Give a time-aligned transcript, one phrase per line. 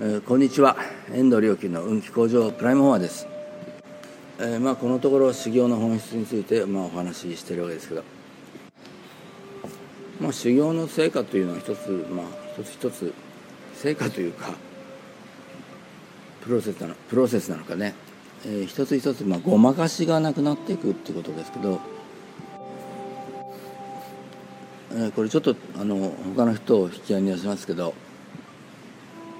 [0.00, 0.76] えー、こんにちは。
[1.12, 3.28] 遠藤良樹の運気向上プライムフォアです、
[4.38, 8.02] えー、まあ、このところ修行の本質について、まあ、お話ししてるわけですけど、
[10.18, 12.26] まあ、修行の成果というのは一つ、まあ、
[12.56, 13.12] 一つ一つ
[13.74, 14.54] 成果というか
[16.40, 17.94] プロセスなのプロセスなのかね、
[18.46, 21.80] えー、一つ一つ、まあ、ごまかしがなくなっていくってことですけど、
[24.94, 27.92] え、これちょっとあの他の人を引き合いに出しますけど。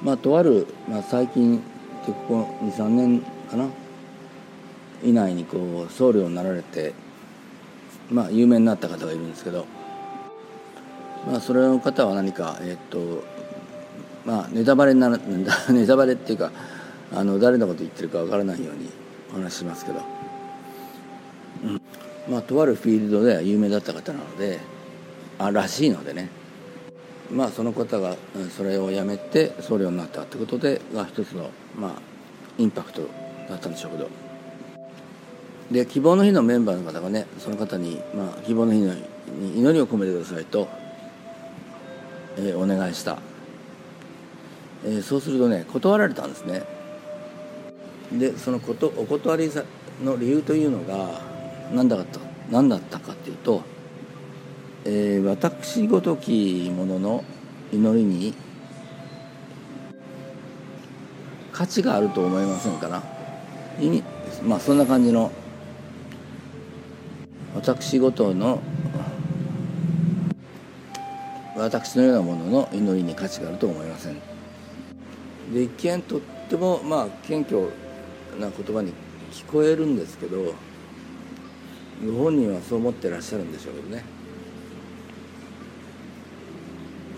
[0.02, 1.62] まあ、とある、まあ、最近
[2.04, 3.20] ここ23年
[3.50, 3.68] かな。
[5.04, 6.92] 以内にこう僧侶になられて、
[8.10, 9.66] まあ、有名になった方がいるんですけど、
[11.26, 13.24] まあ、それの方は何か、えっと
[14.24, 15.18] まあ、ネタバレになら
[15.70, 16.52] ネタバレっていうか
[17.14, 18.88] あの誰のこと言ってるかわからないように
[19.32, 20.00] お話ししますけど、
[21.64, 21.80] うん。
[22.30, 24.60] まあ、とあるフィールドでは有名だった方なので
[25.38, 26.41] あらしいのでね。
[27.30, 28.16] まあ、その方が
[28.56, 31.92] それをやめて僧侶になったってことでが一つの、まあ、
[32.58, 33.08] インパクト
[33.48, 34.08] だったんでしょうけど。
[35.70, 40.68] で希望の日のメンバーの方がねその方に、まあ、希望の日のに祈りを込めてくださいと、
[42.36, 43.18] えー、お願いした、
[44.84, 46.64] えー、そうするとね断られたんですね。
[48.12, 49.50] でそのことお断り
[50.04, 51.22] の理由というのが
[51.72, 52.20] 何だった
[52.50, 53.62] 何だったかっていうと
[54.84, 57.24] えー、私ごときものの
[57.72, 58.34] 祈りに
[61.52, 63.02] 価値があると思いませんかな？
[63.80, 64.02] 意味
[64.42, 65.30] まあそんな感じの
[67.54, 68.60] 私ごとの
[71.56, 74.16] 私のようなものの祈りに価値があると思いません。
[75.52, 77.60] で一見とってもまあ謙虚
[78.40, 78.92] な言葉に
[79.30, 80.54] 聞こえるんですけど
[82.04, 84.04] ご本人はそう思ってらっしゃるんでしょうけどね。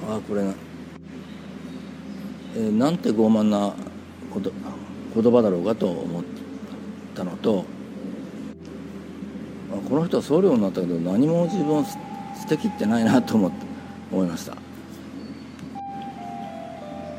[0.09, 0.42] ああこれ。
[0.45, 0.55] が、
[2.56, 3.75] えー、なんて傲慢な
[4.33, 4.53] こと
[5.14, 6.25] 言葉だろうかと思っ
[7.14, 7.64] たのと
[9.89, 11.96] この人は僧侶になったけど何も自分を捨
[12.48, 13.57] てきってないなと思って
[14.13, 14.57] 思いました。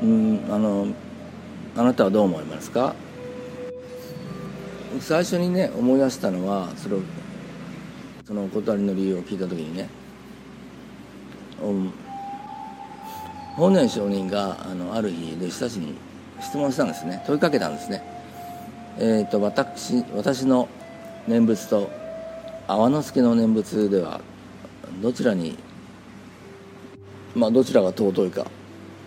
[0.01, 0.87] うんあの
[1.77, 2.95] あなたはどう思いますか？
[4.99, 7.01] 最初にね思い出したのはそれを
[8.25, 9.89] そのお断りの理由を聞いた時にね
[13.55, 15.95] 法然上人があのある日弟子たちに
[16.41, 17.23] 質問したんですね。
[17.25, 18.03] 問いかけたんですね。
[18.97, 20.67] えっ、ー、と私私の
[21.27, 21.89] 念仏と
[22.67, 24.19] 阿波之助の念仏では
[25.01, 25.57] どちらに
[27.33, 28.45] まあどちらが尊いか、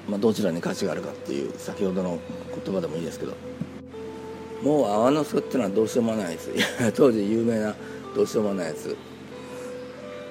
[0.08, 2.18] まあ、どちらに価値があるかっていう先ほどの
[2.64, 3.34] 言葉でもいいですけど。
[4.62, 6.50] もう阿波之助っていうのはどうしようもないです。
[6.96, 7.74] 当時有名な
[8.14, 8.96] どうしようもないやつ。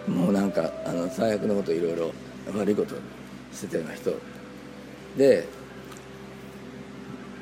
[0.07, 2.11] もうなんかあの最悪のこといろいろ
[2.57, 2.95] 悪いこと
[3.53, 4.13] してたような人。
[5.17, 5.47] で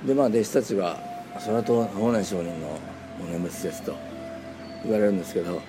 [0.06, 0.98] でまあ弟子たちは
[1.40, 2.80] 「それはと法然上人の
[3.22, 3.96] お念仏です」と
[4.84, 5.62] 言われるんですけど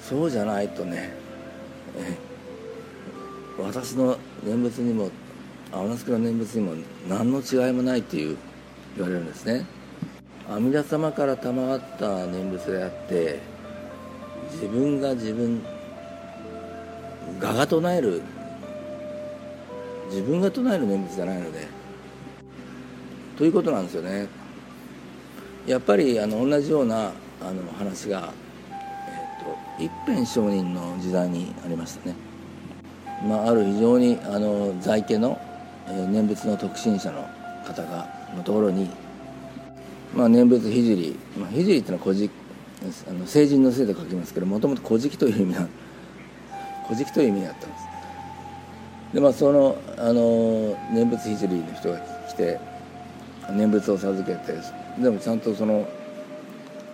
[0.00, 1.12] そうじゃないとね
[3.58, 5.10] 私の念仏にも
[5.72, 6.74] 青之助の念仏にも
[7.08, 8.36] 何の違いもないっていう
[8.96, 9.66] 言われるんですね。
[10.48, 13.40] 阿弥陀様から賜った念仏であって
[14.52, 15.60] 自分が自分
[17.40, 18.22] 我が唱える
[20.08, 21.66] 自分が唱える念仏じゃないので。
[23.36, 24.28] ということなんですよね。
[25.66, 28.32] やっぱりあの同じようなあの話が、
[29.08, 32.14] えーと、一辺上人の時代にありましたね、
[33.26, 35.38] まあ、ある非常にあの在家の、
[35.88, 37.28] えー、念仏の特進者の
[37.66, 38.88] 方がのところに、
[40.14, 42.30] まあ、念仏聖、まあ、聖っていうのは古事
[43.08, 45.68] あの成人のせいで書きますけどもともと古事記という意味な
[46.84, 47.95] 古事記という意味だったんです。
[49.16, 52.60] でまあそのあの念仏聖の人が来て
[53.50, 54.52] 念仏を授けて
[55.00, 55.88] でもちゃんとその、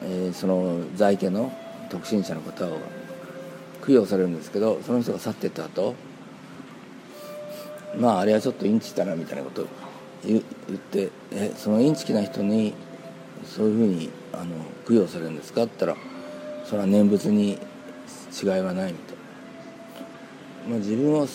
[0.05, 1.53] えー、その在家の
[1.91, 2.79] 特進者の方を
[3.85, 5.97] 供養されるんですけどその人が去ってった後
[7.99, 9.67] まああれはちょっとインチキだなみたいなことを
[10.25, 10.43] 言っ
[10.79, 12.73] てえそのインチキな人に
[13.45, 14.55] そういうふうにあの
[14.87, 16.07] 供養されるんですかって言ったら
[16.67, 17.59] それは念仏に
[18.41, 19.17] 違いはないみたい
[20.69, 21.27] な、まあ、自分を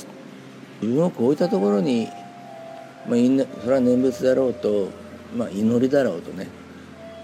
[0.82, 2.08] 自分をこういったところに、
[3.08, 4.90] まあ、それは念仏だろうと、
[5.36, 6.48] まあ、祈りだろうとね。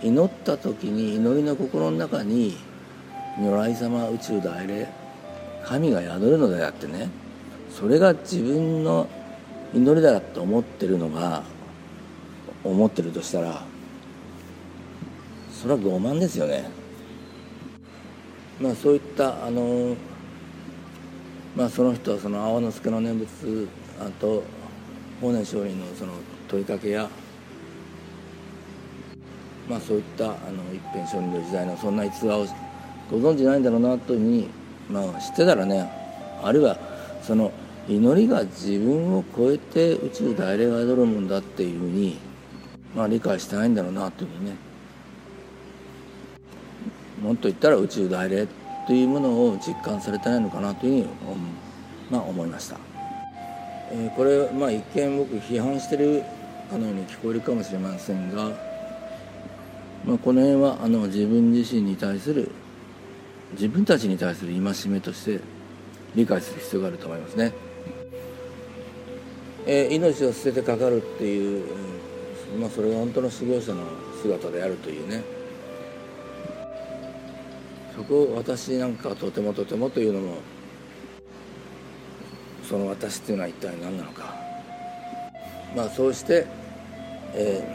[0.01, 2.57] 祈った時に祈りの心の中に
[3.39, 4.89] 如来様宇宙大霊
[5.63, 7.09] 神が宿るのであってね。
[7.69, 9.07] それが自分の
[9.73, 11.44] 祈りだと思ってるのが
[12.63, 13.63] 思ってるとしたら
[15.51, 16.69] それは傲慢ですよね。
[18.59, 19.95] まあそういったあの
[21.55, 23.67] まあ、その人はその青之助の念仏
[24.00, 24.44] あと
[25.21, 26.13] 法然上人のその
[26.47, 27.07] 問いかけや
[29.69, 32.47] まあそういったあの一辺上人の時代のそんな逸話を
[33.11, 34.47] ご存じないんだろうなというふうに、
[34.89, 35.88] まあ、知ってたらね
[36.41, 36.77] あるいは
[37.21, 37.51] その
[37.88, 42.17] 祈りが自分を超えて宇宙大霊が宿るもんだっていうふうに、
[42.95, 44.55] まあ、理解してないんだろうなというふうにね。
[47.21, 48.47] もっと言ったら宇宙大霊
[48.88, 51.09] というものを実感されてないのかなというふうに、
[52.09, 52.77] まあ、思いました、
[53.91, 56.24] えー、これ、まあ、一見僕批判してる
[56.69, 58.51] かのように聞こえるかもしれませんが、
[60.06, 62.51] まあ、この辺はあの自分自身に対する
[63.53, 65.39] 自分たちに対する戒めとして
[66.15, 67.53] 理解する必要があると思いますね。
[69.65, 71.65] えー、命を捨ててかかるっていう、
[72.59, 73.83] まあ、それが本当の修行者の
[74.21, 75.24] 姿であるというね
[77.95, 80.38] そこを私なんかとてもとてもというのも
[82.68, 84.34] その私っていうのは一体何なのか。
[85.75, 86.45] まあそうして、
[87.34, 87.68] え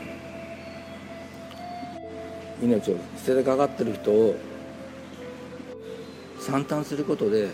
[2.61, 4.37] ー、命を捨ててかかってる人を
[6.41, 7.49] 惨憺することで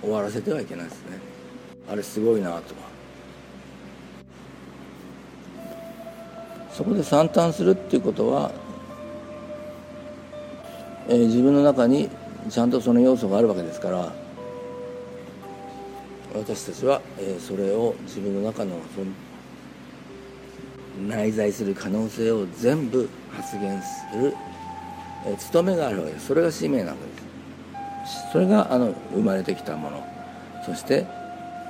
[0.00, 1.18] 終わらせてはいけないですね。
[1.90, 2.74] あれすごいなと。
[6.72, 8.50] そこで惨憺するっていうことは、
[11.08, 12.08] えー、自分の中に
[12.48, 14.12] ちゃんとその要素があるわけですから
[16.34, 19.06] 私たちは、えー、それを自分の中のその
[21.08, 24.34] 内在する可能性を全部発現する、
[25.26, 26.26] えー、務めがあるわけです。
[26.26, 28.32] それが使命なわけです。
[28.32, 30.06] それがあの生まれてきたもの。
[30.64, 31.06] そして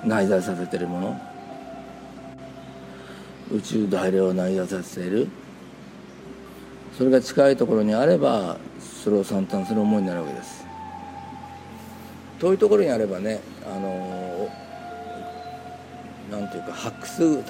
[0.04, 1.20] 内在させてるもの。
[3.52, 5.28] 宇宙大霊を内在させている。
[6.96, 10.64] それが近いところにあればそれを算憺する思いになるわけです。
[12.38, 14.48] 遠いところにあればねあの
[16.30, 17.42] なんていうか発掘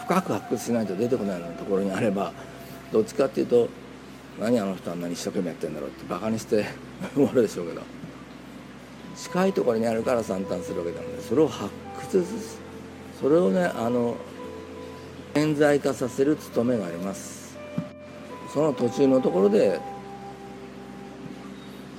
[0.00, 2.32] 深く発掘しないと出てこないようなところにあれば
[2.90, 3.68] どっちかっていうと
[4.40, 6.64] 何あの人あんなに一生懸命やってんだろうってバカにして
[7.14, 7.82] 終わるでしょうけど
[9.14, 11.70] 近いところにあるから算憺するわけなのでそれを発
[12.10, 12.24] 掘
[13.20, 14.16] それをねあの
[15.34, 17.42] 顕在化させる務めがあります。
[18.52, 19.80] その途中のところで、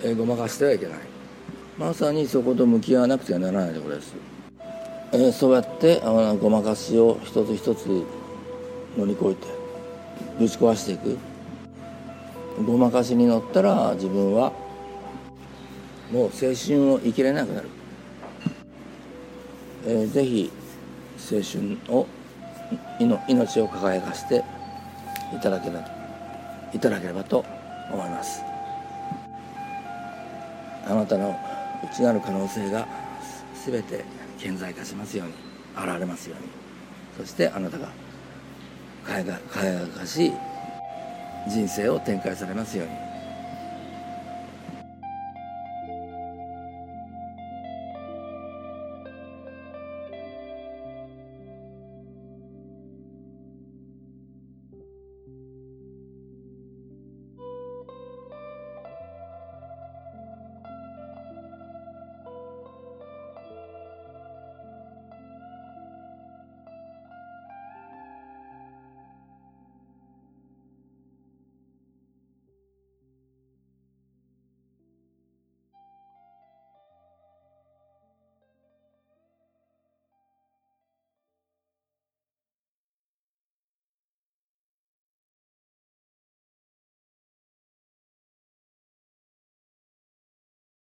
[0.04, 0.98] え、ごまかしてはいけない。
[1.78, 4.14] まさにそこと向き合わなくてはならないところです、
[5.12, 7.88] えー、そうやってあごまかしを一つ一つ
[8.96, 9.48] 乗り越えて
[10.38, 11.18] ぶち壊していく。
[12.64, 14.54] ごまかしに乗ったら自分は
[16.12, 17.70] もう青春を生きれなくなる、
[19.88, 20.52] えー、ぜひ
[21.18, 22.06] 青春を
[23.28, 24.44] 命を輝かせて
[25.36, 25.88] いただければ
[26.72, 27.44] いただければと
[27.92, 28.53] 思います。
[30.86, 31.38] あなたの
[31.84, 32.88] 内なる可能性が
[33.66, 34.04] 全て
[34.40, 35.34] 顕在化しますように
[35.76, 36.50] 現れますように。
[37.18, 37.90] そしてあなたが
[39.06, 40.34] 輝かしい
[41.48, 43.13] 人生を展開されますように。